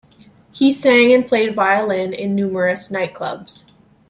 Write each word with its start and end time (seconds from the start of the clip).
He 0.51 0.71
sang 0.71 1.13
and 1.13 1.27
played 1.27 1.53
violin 1.53 2.11
in 2.11 2.33
numerous 2.33 2.89
nightclubs. 2.91 3.65